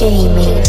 [0.00, 0.62] Jamie.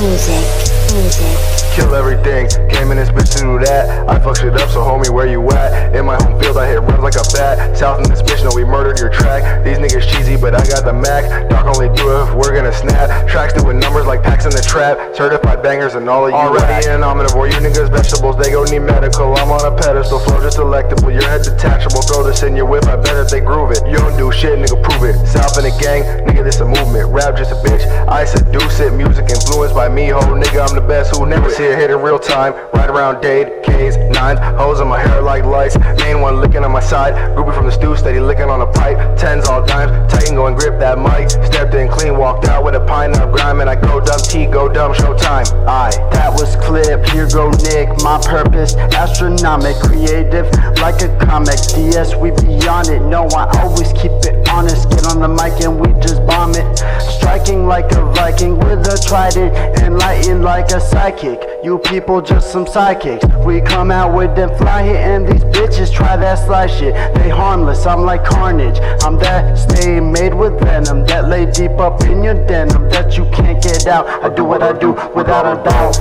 [0.00, 0.46] Music,
[0.94, 2.48] music kill everything.
[2.72, 4.08] Came in this bitch to do that.
[4.08, 5.94] I fucked shit up, so homie, where you at?
[5.94, 7.76] In my home field, I hit runs like a bat.
[7.76, 9.62] South in this bitch, know we murdered your track.
[9.62, 11.50] These niggas cheesy, but I got the Mac.
[11.50, 13.28] Dark only do it if we're gonna snap.
[13.28, 14.96] Tracks doing numbers like packs in the trap.
[15.14, 16.36] Certified bangers and all of you.
[16.36, 19.36] Already an omnivore, you niggas vegetables, they go need medical.
[19.36, 21.12] I'm on a pedestal, flow just electable.
[21.12, 23.86] Your head detachable, throw this in your whip, I bet that they groove it.
[23.86, 25.26] You don't do shit, nigga, prove it.
[25.26, 27.12] South in the gang, nigga, this a movement.
[27.12, 28.92] Rap just a bitch, I seduce it.
[28.94, 32.00] Music influenced by me, ho, nigga, I'm the best who never see it hit in
[32.00, 32.54] real time.
[32.72, 35.78] Right around date, K's, nines, hoes in my hair like lights.
[36.00, 37.14] Main one licking on my side.
[37.36, 38.96] Groupie from the stew, steady licking on a pipe.
[39.18, 41.30] Tens all dimes, tighten, go and grip that mic.
[41.30, 44.46] Stepped in clean, walked out with a pine up grime, and I go dumb T,
[44.46, 45.35] go dumb, showtime.
[45.42, 45.90] I.
[46.12, 47.88] That was clip, here go Nick.
[48.02, 50.46] My purpose, astronomic, creative,
[50.80, 51.58] like a comic.
[51.74, 53.02] DS, we beyond it.
[53.02, 54.88] No, I always keep it honest.
[54.90, 56.78] Get on the mic and we just bomb it.
[57.18, 61.38] Striking like a Viking with a trident, enlightened like a psychic.
[61.62, 63.24] You people just some psychics.
[63.44, 66.94] We come out with them fly hit and these bitches try that sly shit.
[67.14, 68.78] They harmless, I'm like carnage.
[69.02, 73.24] I'm that stay made with venom that lay deep up in your denim that you
[73.30, 74.06] can't get out.
[74.24, 74.92] I do what I do
[75.26, 75.98] without a doubt.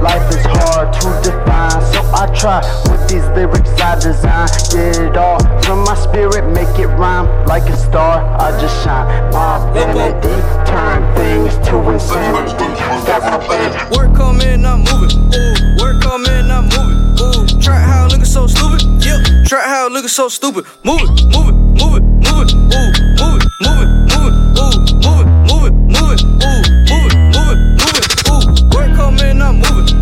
[0.00, 4.48] Life is hard to define, so I try with these lyrics I design.
[4.72, 8.24] Get it all from my spirit, make it rhyme like a star.
[8.40, 9.06] I just shine.
[9.32, 12.64] My vanity turn things to insanity.
[13.94, 15.12] Work come in, I'm moving.
[15.34, 16.98] Ooh, work come in, I'm moving.
[17.20, 18.82] Ooh, trap how looking so stupid.
[19.04, 20.64] Yep, trap how looking so stupid.
[20.82, 22.54] Move it, move it, move it, move it.
[22.72, 24.36] Ooh, move it, move it, move it.
[24.58, 26.22] Ooh, move it, move it, move it.
[26.42, 26.81] Ooh,
[29.16, 30.01] man, I'm moving.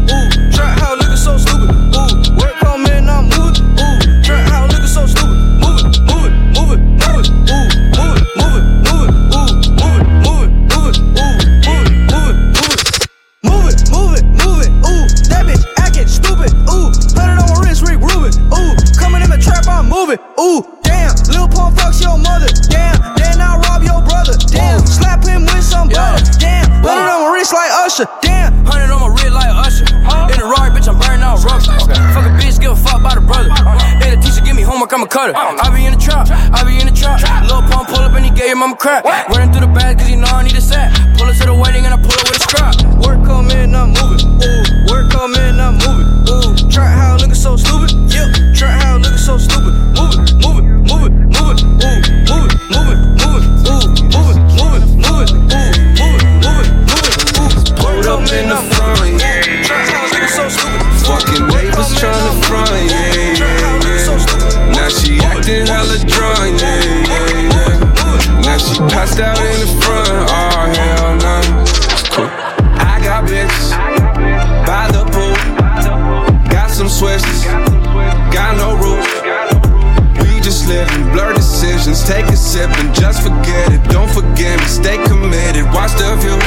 [83.20, 83.82] Forget it.
[83.90, 86.38] Don't forget me, stay committed, watch the view.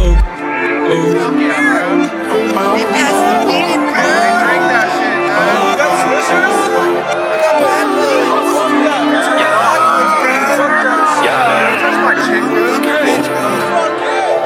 [0.00, 0.34] Ooh.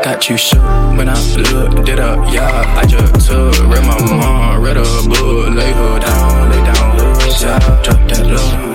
[0.05, 0.63] Got you shook
[0.97, 2.79] when I looked it up, yeah.
[2.79, 6.97] I just took, read my mom, read a book, lay her down, lay down,
[7.41, 7.83] yeah.
[7.83, 8.68] Drop that low,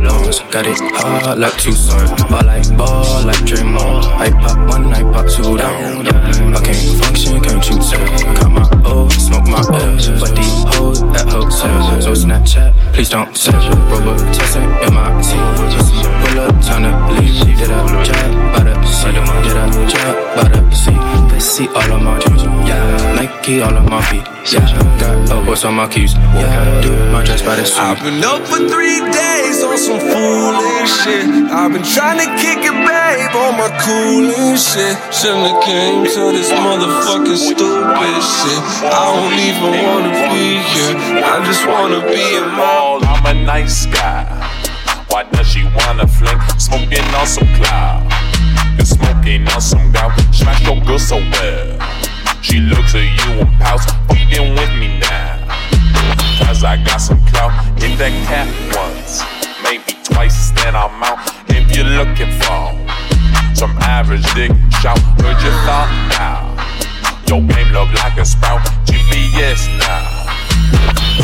[0.00, 0.40] lungs.
[0.50, 4.04] Got it hard like Tucson, ball like ball, like Draymond.
[4.18, 6.06] I pop one, I pop two down.
[6.08, 8.34] I can't function, can't you tell?
[8.34, 12.04] Got my O, smoke my L's, but these hoes at hotels.
[12.04, 13.56] So Snapchat, please don't send
[13.90, 15.42] Robot testing in my team.
[16.22, 17.58] Pull up, time to leave.
[17.58, 19.12] Did I drop by the sea?
[19.12, 21.28] Did I drop by the sea?
[21.28, 22.42] They see all of my dreams,
[23.48, 23.58] yeah.
[23.58, 24.60] Nike all of my feet, yeah.
[25.00, 26.80] Got a horse on my keys, yeah.
[26.82, 27.80] Do my dress by the sea.
[27.80, 31.24] I've been up for three days on some foolish shit.
[31.48, 34.96] I've been trying to kick it, babe, on my cool and shit.
[35.12, 38.60] Shouldn't have came to this motherfucking stupid shit.
[38.84, 40.94] I don't even wanna be here.
[41.24, 42.68] I just wanna be in my.
[42.68, 44.24] all, I'm a nice guy.
[45.08, 46.38] Why does she wanna fling?
[46.58, 48.04] Smoking on some cloud.
[48.78, 50.12] And smoking on some gout.
[50.32, 52.17] Smash your girl so well.
[52.48, 53.84] She looks at you and pouts.
[54.08, 55.36] Fucking with me now.
[56.40, 57.52] Cause I got some clout.
[57.78, 59.20] Hit that cat once.
[59.62, 61.20] Maybe twice, then I'm out.
[61.50, 62.72] If you're looking for
[63.54, 64.50] some average dick,
[64.80, 64.98] shout.
[65.20, 66.48] Heard your thought now.
[67.28, 68.64] Your game look like a sprout.
[68.86, 70.08] GPS now.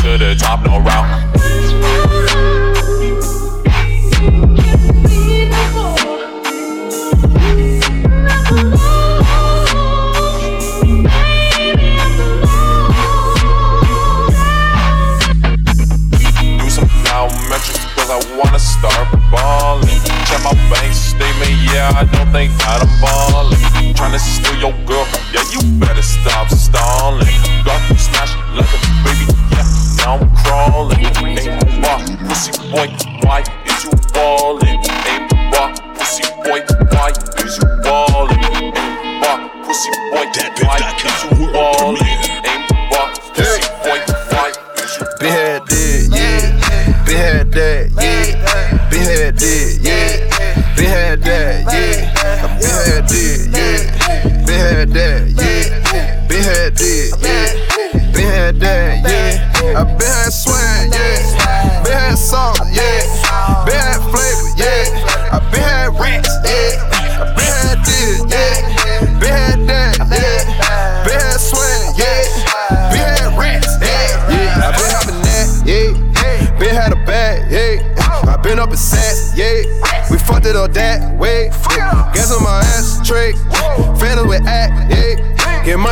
[0.03, 2.54] To the top, no route.
[21.75, 23.59] Yeah, I don't think that I'm ballin'.
[23.99, 25.03] Tryna steal your girl,
[25.35, 27.27] yeah, you better stop stalling.
[27.67, 29.67] Got smash like a baby, yeah,
[29.99, 31.03] now I'm crawling.
[31.03, 31.51] Ain't
[31.83, 31.99] why,
[32.31, 32.87] pussy boy,
[33.27, 33.43] why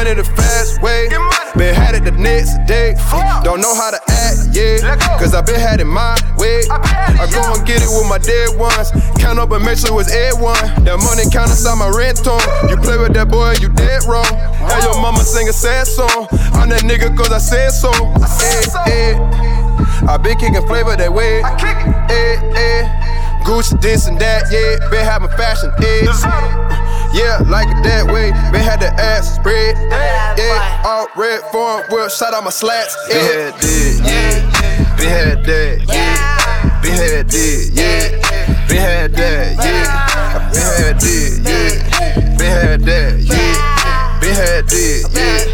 [0.03, 1.07] money the fast way.
[1.55, 2.95] Been had it the next day.
[3.43, 4.97] Don't know how to act, yeah.
[5.19, 6.63] Cause I been had it my way.
[6.69, 8.91] I go and get it with my dead ones.
[9.19, 10.59] Count up and make sure it's one.
[10.83, 12.41] That money count inside my rent on.
[12.69, 14.27] You play with that boy, you dead wrong.
[14.67, 16.27] Have your mama sing a sad song.
[16.57, 17.91] I'm that nigga cause I said so.
[18.43, 19.13] Eh, eh.
[20.07, 21.41] I been kicking flavor that way.
[22.11, 22.83] Eh, eh.
[23.43, 24.89] Gucci this and that, yeah.
[24.89, 26.82] Been having fashion, eh.
[27.13, 28.31] Yeah, like it that way.
[28.51, 29.77] Man had the ass spread.
[30.37, 32.97] Yeah, all red form, whip, shot out my slats.
[33.07, 34.97] Yeah, had that, yeah.
[34.97, 36.81] Been had that, yeah.
[36.81, 38.09] Been had that, yeah.
[38.67, 40.49] Been had that, yeah.
[40.49, 42.37] Been had that, yeah.
[42.37, 44.19] Been had that, yeah.
[44.19, 45.45] Been had that, yeah.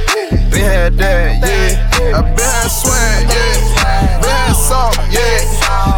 [0.50, 2.15] Been had that, yeah.
[2.15, 4.23] I been had swag, yeah.
[4.23, 5.44] Been had salt, yeah.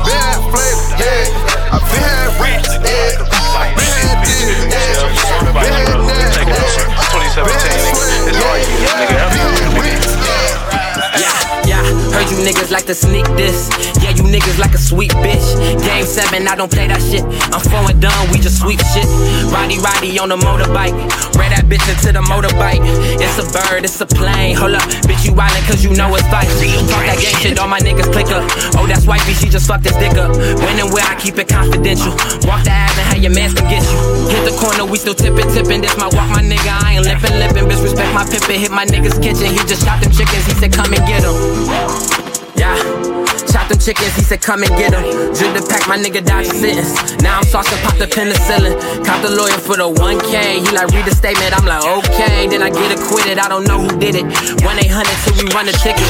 [0.09, 1.69] Been had flavor, yeah.
[1.69, 2.30] I been had
[12.71, 13.68] like to sneak this.
[14.00, 15.44] Yeah, you niggas like a sweet bitch.
[15.83, 17.21] Game 7, I don't play that shit.
[17.51, 19.06] I'm forward done, we just sweep shit.
[19.51, 20.95] Roddy Roddy on the motorbike.
[21.35, 22.79] Ran that bitch into the motorbike.
[23.19, 24.56] It's a bird, it's a plane.
[24.56, 26.47] Hold up, bitch, you wildin' cause you know it's vice.
[26.88, 28.47] Talk that gang shit, all my niggas click up.
[28.79, 30.31] Oh, that's wifey, she just fucked this dick up.
[30.31, 32.15] When and where I keep it confidential.
[32.47, 34.00] Walk the and have your mans come get you.
[34.31, 35.83] Hit the corner, we still tippin', tippin'.
[35.83, 36.71] This my walk, my nigga.
[36.71, 37.67] I ain't lippin', lippin'.
[37.67, 38.59] Bitch, respect my pippin'.
[38.63, 39.51] Hit my nigga's kitchen.
[39.51, 40.47] He just shot them chickens.
[40.47, 42.20] He said, come and get them.
[42.61, 42.77] Yeah.
[43.49, 45.01] Shot them chickens, he said come and get them.
[45.33, 46.93] Drip the pack, my nigga dodge a sentence.
[47.25, 48.77] Now I'm saucing, pop the penicillin.
[49.01, 50.61] Cop the lawyer for the 1K.
[50.61, 52.45] He like, read the statement, I'm like, okay.
[52.45, 54.29] Then I get acquitted, I don't know who did it.
[54.29, 56.05] 1 800 till we run the ticket.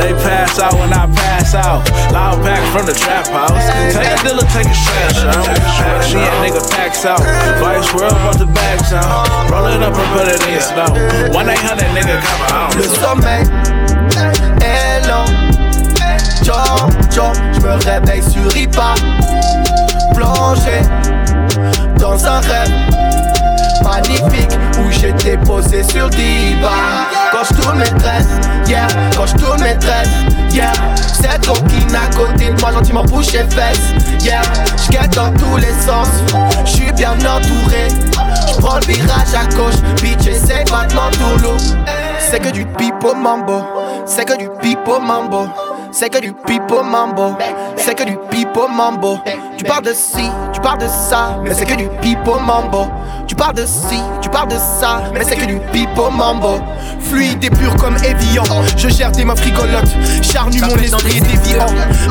[0.00, 1.84] They pass out when I pass out.
[2.08, 3.52] Loud pack from the trap house.
[3.92, 5.44] Take a dealer, take a trash out.
[6.08, 7.20] She and nigga packs out.
[7.60, 9.28] Vice world, brought the bags out.
[9.52, 10.88] Roll it up and put it in snow.
[11.28, 12.72] 1 800 nigga come out.
[12.72, 13.83] Le sommeil est lent.
[16.44, 18.94] Jump, jump, je me réveille sur IPA.
[20.14, 20.82] Plongé
[21.98, 22.70] dans un rêve
[23.82, 27.08] magnifique où j'étais posé sur Diva.
[27.32, 28.28] Quand je tourne mes tresses,
[28.66, 28.86] yeah,
[29.16, 30.08] quand je tourne mes tresses,
[30.52, 30.72] yeah.
[30.96, 34.42] Cette coquine à côté de moi, gentiment bouche et fesses, yeah.
[34.78, 36.08] Je dans tous les sens,
[36.66, 37.88] je suis bien entouré.
[38.48, 41.56] Je prends le virage à gauche, bitch, c'est maintenant tout lourd.
[42.18, 43.62] C'est que du pipo mambo,
[44.04, 45.48] c'est que du pipo mambo.
[45.96, 47.36] C'est que du pipo mambo,
[47.76, 49.20] c'est que du pipo mambo.
[49.56, 52.88] Tu parles de ci, tu parles de ça, mais c'est que du pipo mambo.
[53.28, 56.58] Tu parles de ci, tu parles de ça, mais c'est que du pipo mambo.
[56.98, 58.42] Fluide et pur comme Evian,
[58.76, 59.94] je gère des meufs rigolotes.
[60.20, 61.66] Charnu, mon esprit est déviant.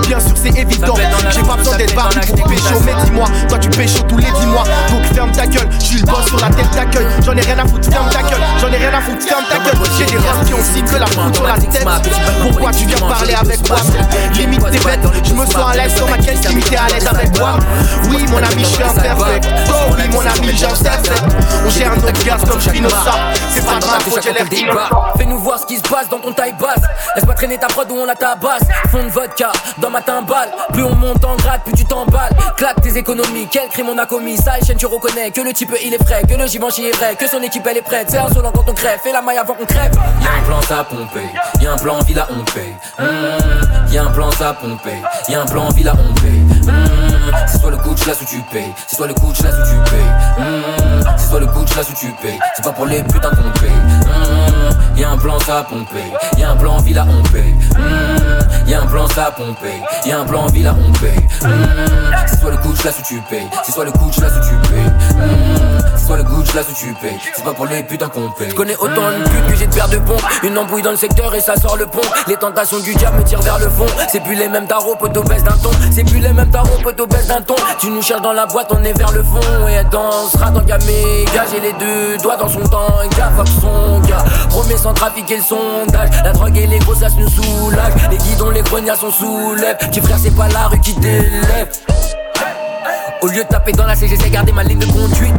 [0.07, 0.93] Bien sûr, c'est évident,
[1.29, 2.79] j'ai pas besoin d'être barbu pour pécho.
[2.85, 4.63] Mais dis-moi, toi tu pécho tous les dix mois.
[4.91, 7.05] Donc ferme ta gueule, je le boss sur la tête d'accueil.
[7.25, 8.41] J'en ai rien à foutre, ferme ta gueule.
[8.61, 9.77] J'en ai rien à foutre, ferme ta gueule.
[9.97, 11.05] J'ai des rats qui ont aussi que la
[11.43, 11.87] la tête.
[12.41, 13.77] Pourquoi tu viens parler avec moi?
[14.33, 17.37] Limite t'es bête, je me sens à l'aise sur ma caisse, limité à l'aise avec
[17.39, 17.53] moi.
[18.09, 19.47] Oui, mon ami, je suis imperfect.
[19.69, 21.11] Oh oui, mon ami, j'intercepte.
[21.65, 23.13] On gère notre gaz comme Spinoza.
[23.49, 24.45] C'est pas grave, faut que j'ai l'air.
[25.17, 26.83] Fais-nous voir ce qui se passe dans ton taille basse.
[27.15, 28.63] Laisse pas traîner ta prod où on la tabasse.
[28.91, 30.49] Fond de vodka dans ma timbale.
[30.71, 32.35] Plus on monte en grade, plus tu t'emballes.
[32.57, 34.37] Claque tes économies, quel crime on a commis?
[34.37, 37.15] Ça, chaîne, tu reconnais que le type il est frais, que le Givenchy est vrai,
[37.15, 38.07] que son équipe elle est prête.
[38.09, 39.91] C'est insolent quand on crève, fais la maille avant qu'on crève.
[40.21, 40.85] Y'a un plan ça
[41.61, 42.75] y'a un plan villa on paye.
[42.99, 43.93] Mmh.
[43.93, 46.39] Y'a un plan ça pomper, y'a un plan villa on paye.
[46.39, 48.73] Mmh, c'est soit le de chasse ou tu payes.
[48.87, 49.99] C'est soit le de chasse ou tu payes.
[50.39, 50.82] Mmh,
[51.75, 53.71] c'est pas pour les putains qu'on paye.
[53.71, 56.13] Mmh, y'a un plan ça paye.
[56.37, 57.53] Y'a un plan villa on paye.
[57.53, 59.81] Mmh, y'a un plan ça paye.
[60.05, 61.17] Y'a un plan villa on paye.
[61.41, 61.47] Mmh,
[62.27, 63.47] c'est soit le de chasse ou tu payes.
[63.63, 64.91] C'est soit le de chasse ou tu payes.
[65.95, 67.17] C'est soit le de chasse ou tu payes.
[67.35, 68.51] C'est pas pour les putains qu'on paye.
[68.51, 70.21] Je connais autant de putes que j'ai de paires de pompes.
[70.43, 72.01] Une embrouille dans le secteur et ça sort le pont.
[72.27, 73.87] Les tentations du diable me tirent vers le fond.
[74.09, 75.71] C'est plus les mêmes tarots, poteau baisse d'un ton.
[75.91, 77.55] C'est plus les mêmes tarots, poteau baisse d'un ton.
[77.79, 79.67] Tu nous cherches dans la boîte, on est vers le fond.
[79.67, 81.45] Et elle dansera dans Gaméga.
[81.51, 82.87] J'ai les deux doigts dans son temps.
[83.17, 84.23] Gars, fuck son gars.
[84.49, 86.09] Promets sans trafiquer le sondage.
[86.23, 88.09] La drogue et les grossesses nous soulagent.
[88.11, 89.77] Les guidons, les grognards sont soulèvent.
[89.91, 91.69] Tu frère, c'est pas la rue qui t'élève.
[93.21, 95.33] Au lieu de taper dans la CG, c'est garder ma ligne de conduite.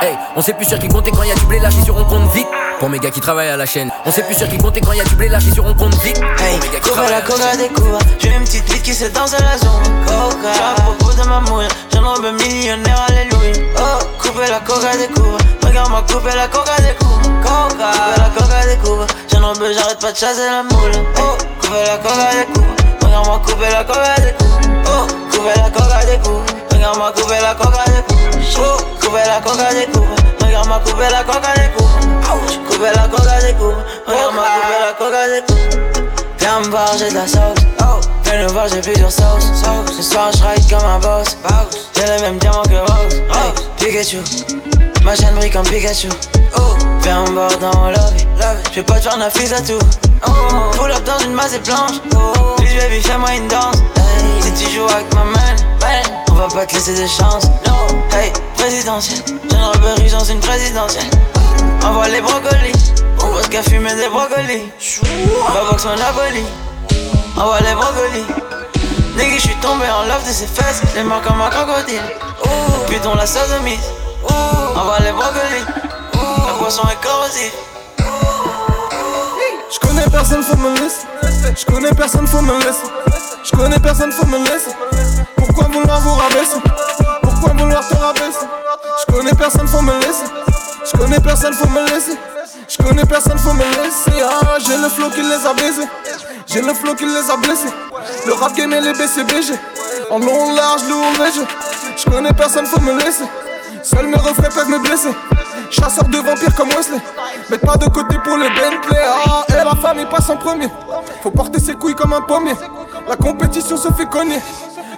[0.00, 2.04] Hey, on sait plus sur qui compter quand y a du blé lâché sur on
[2.04, 2.46] compte vite.
[2.80, 4.92] Pour mes gars qui travaillent à la chaîne, on sait plus sur qui compter quand
[4.92, 6.18] y a du blé lâché sur on compte vite.
[6.38, 7.98] Hey, couvre la coca des cours.
[8.18, 9.82] J'ai une petite bite qui se danse à la zone.
[10.06, 10.48] Coca.
[10.70, 11.68] À propos de ma mouille.
[11.92, 13.52] J'en robe millionnaire, alléluia.
[13.76, 15.36] Oh, couper la coca des cours.
[15.62, 17.20] Regarde-moi couper la coca des cours.
[17.42, 17.90] Coca.
[17.92, 19.06] Couper la coca des cours.
[19.30, 20.92] J'en robe, j'arrête pas de chasser la moule.
[21.18, 22.64] Oh, couper la coca des cours.
[23.04, 24.60] Regarde-moi couper la coca des cours.
[24.86, 26.42] Oh, couper la coca des cours.
[26.72, 28.56] Regarde-moi couper la coca des cours.
[28.56, 30.06] Oh, couper la coca des cours.
[30.60, 31.70] Regarde-moi couper la coca des.
[32.30, 33.74] Ouch, couper la coca des cours.
[34.06, 36.12] Regarde-moi couper la coca des cours.
[36.38, 37.64] Viens me voir, j'ai de la sauce.
[37.80, 39.46] Oh, viens nous voir, j'ai plusieurs sauces.
[39.96, 41.38] Ce soir, je ride comme un boss.
[41.94, 43.14] J'ai le même diamant que Rose.
[43.14, 44.18] Hey, Pikachu.
[45.02, 46.08] Ma chaîne brille comme Pikachu.
[46.58, 48.26] Oh, viens me voir dans mon lobby.
[48.70, 49.78] Je vais pas te faire fils à tout.
[50.26, 50.30] Oh,
[50.76, 52.02] pull up dans une masse blanche.
[52.14, 53.76] Oh, please baby, fais-moi une danse.
[54.40, 57.44] Si tu joues avec ma main, man, on va pas te laisser de chance.
[57.66, 57.72] No,
[58.16, 59.22] hey, présidentielle.
[59.26, 61.10] J'ai une robe dans une présidentielle.
[61.84, 62.92] Envoie les brocolis.
[63.22, 64.70] On va qu'à fumer des brocolis.
[65.48, 66.44] On va boxer Napoli.
[67.36, 68.26] Envoie les brocolis.
[69.16, 70.82] Nigga, je suis tombé en love de ses fesses.
[70.94, 72.00] Les mains comme un crocodile.
[72.44, 72.48] Oh,
[72.88, 73.78] putain, la sodomie.
[74.28, 74.32] Oh,
[74.78, 75.66] envoie les brocolis.
[76.46, 77.52] La boisson est corrosive.
[79.72, 81.06] Je connais personne, faut me laisser.
[81.56, 82.88] Je connais personne, faut me laisser.
[83.50, 84.70] Je connais personne, faut me laisser.
[85.36, 86.60] Pourquoi vouloir vous rabaisser?
[87.22, 88.46] Pourquoi vouloir te rabaisser?
[89.00, 90.26] Je connais personne, faut me laisser.
[90.84, 92.18] Je connais personne, faut me laisser.
[92.68, 94.22] Je connais personne, faut me laisser.
[94.22, 95.88] Ah, j'ai le flow qui les a baisés.
[96.46, 97.72] J'ai le flow qui les a blessés.
[98.26, 99.54] Le rap game et les BCBG.
[100.10, 101.46] En long, large, lourd, léger.
[101.96, 103.24] Je connais personne, faut me laisser.
[103.82, 105.14] Seuls mes refrains peuvent me blesser.
[105.70, 107.00] Chasseur de vampires comme Wesley.
[107.48, 109.00] Mets pas de côté pour les Bentley.
[109.26, 110.68] Ah, et la famille passe en premier.
[111.22, 112.54] Faut porter ses couilles comme un pommier.
[113.10, 114.40] La compétition se fait cogner.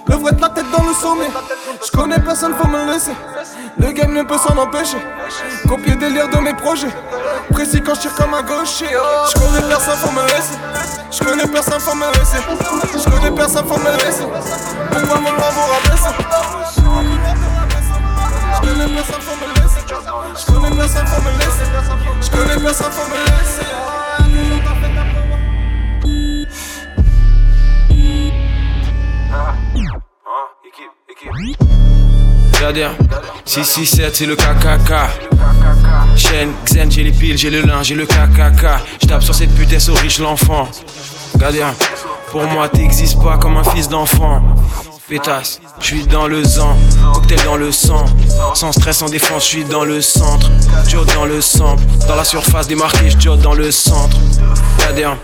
[0.07, 1.31] Le vrai la tête dans le sommet.
[1.83, 3.13] Je connais personne, faut me laisser.
[3.79, 4.99] Le game ne peut s'en empêcher.
[5.67, 6.93] Copier délire de mes projets.
[7.51, 8.85] Précis quand je tire comme un gaucher.
[8.85, 10.59] Je connais personne, faut me laisser.
[11.09, 12.37] Je connais personne, faut me laisser.
[12.93, 14.25] Je connais personne, faut me laisser.
[14.91, 16.13] Pourquoi mon loi vous rabaisser?
[16.75, 16.81] Je
[18.61, 19.81] connais personne, faut me laisser.
[19.89, 21.65] Je connais personne, faut me laisser.
[22.21, 23.92] Je connais personne, faut me laisser.
[32.59, 32.91] Gardien,
[33.45, 34.93] 667 c'est le KKK.
[36.15, 38.65] Chaîne, Xen, j'ai les piles, j'ai le lin, j'ai le KKK.
[39.01, 40.67] J'tape sur cette putain, au riche l'enfant.
[41.37, 41.73] Gardien,
[42.31, 44.41] pour moi t'existes pas comme un fils d'enfant.
[45.09, 46.77] Pétasse, j'suis dans le zan,
[47.13, 48.05] cocktail dans le sang.
[48.53, 50.49] Sans stress, sans défense, j'suis dans le centre.
[50.87, 54.17] Joe dans le sample, dans la surface démarquée, j'joe dans le centre.
[54.79, 55.17] Gardien,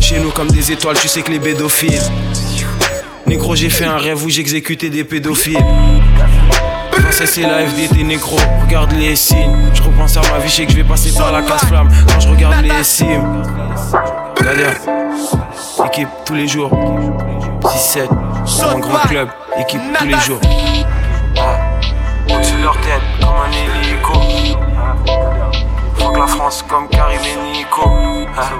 [0.00, 2.00] chez nous comme des étoiles, tu sais que les bédophiles.
[3.26, 5.64] Négro, j'ai fait un rêve où j'exécutais des pédophiles.
[6.92, 9.56] Français, c'est la FDT négro, regarde les signes.
[9.72, 12.20] Je repense à ma vie, je sais que je vais passer par la casse-flamme quand
[12.20, 13.42] je regarde les cimes.
[14.40, 14.76] Galère,
[15.86, 16.70] équipe tous les jours.
[17.62, 18.08] 6-7,
[18.46, 19.28] c'est un grand club,
[19.58, 20.40] équipe tous les jours.
[21.38, 21.58] Ah,
[22.34, 23.50] Au-dessus de leur tête, comme un
[23.86, 24.12] hélico.
[25.96, 27.90] Fuck la France comme Karim et Nico.
[28.36, 28.50] Ah.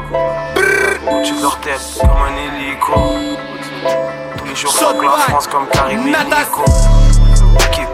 [1.11, 3.54] Au-dessus de leur tête, comme un hélico.
[4.55, 6.65] Les jours, fuck la France comme Karim et Nico.
[7.71, 7.89] Équipe,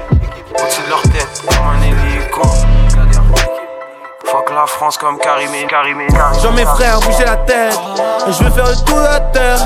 [0.61, 2.43] au-dessus de leur tête, comme un hélico.
[4.55, 6.41] La France comme Karim et Karim et Karim.
[6.43, 7.79] J'en mes frères bouger la tête.
[8.27, 9.59] Et je veux faire le tour de la terre.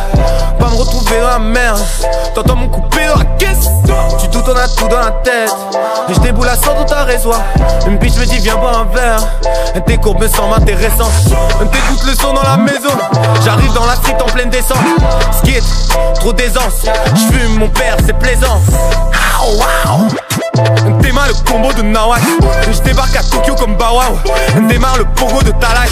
[0.59, 1.81] Pas me retrouver dans la merde.
[2.35, 3.69] T'entends mon coupé dans la caisse.
[4.21, 5.55] Tu tout en as tout dans la tête.
[6.09, 7.33] Et je déboule à 100 dans ta réseau
[7.87, 9.27] Une bitch me dit viens boire un verre.
[9.75, 11.13] Et tes courbes me semblent intéressantes.
[11.73, 12.91] T'écoutes le son dans la maison.
[13.43, 14.79] J'arrive dans la street en pleine descente.
[15.33, 15.65] Skid,
[16.17, 16.85] trop d'aisance.
[17.15, 18.61] J'fume mon père c'est plaisant.
[19.41, 20.24] Wow, wow.
[21.95, 22.23] Nawak
[22.73, 24.19] Je débarque à Tokyo comme Bawao.
[24.69, 25.89] Démarre le pogo de Talak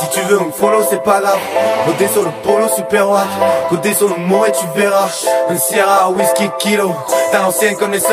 [0.00, 1.40] Si tu veux me follow c'est pas grave.
[1.86, 3.26] Côté sur le polo super watt
[3.68, 5.08] Côté sur le mot et tu verras.
[5.50, 6.94] Un Sierra whisky kilo.
[7.32, 8.04] T'as l'ancienne comme les de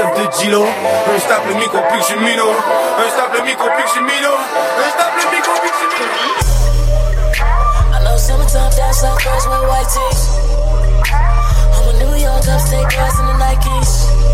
[0.42, 0.64] Gilo.
[0.64, 3.84] Un je tape le micro plus que je mino Un je tape le micro plus
[3.84, 6.08] que je mino Un je tape le micro plus que je mino
[7.94, 10.22] I know summertime dance like girls wear white tees.
[11.76, 14.27] I'm a New York upstate girls in the Nikes.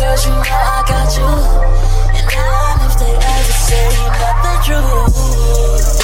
[0.00, 1.28] Girls, you know I got you.
[2.16, 3.12] And line if they
[3.44, 5.16] to say you're not the truth.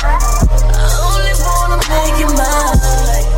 [0.05, 3.36] I only wanna make you mine.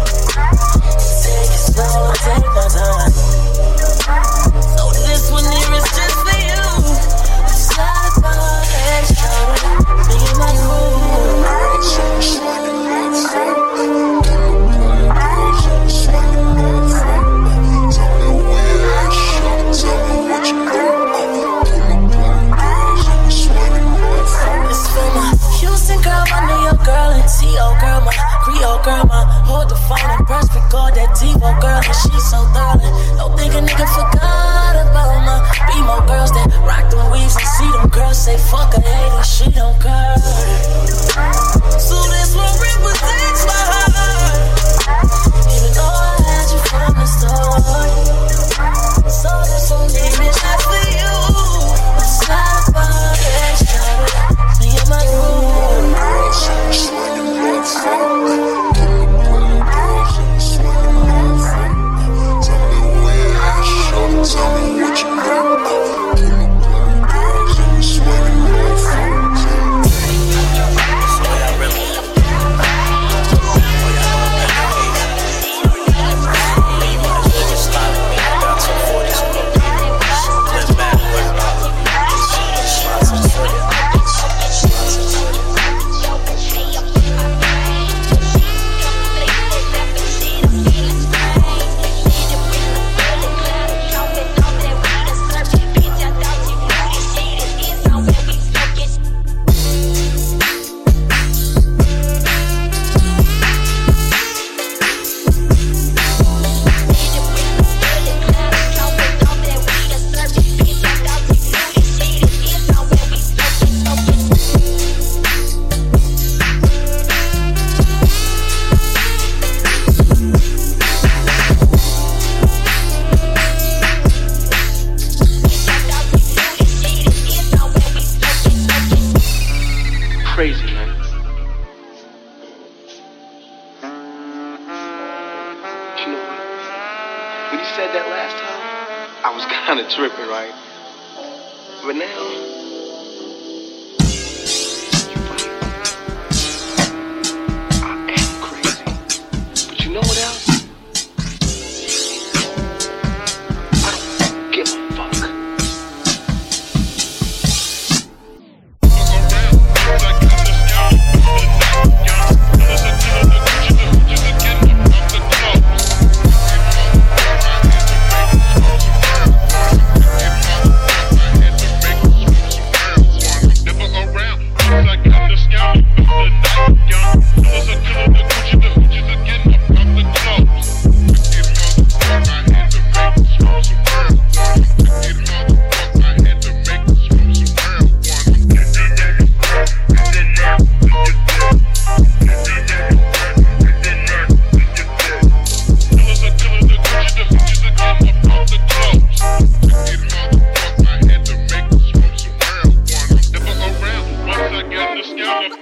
[141.94, 142.27] Now,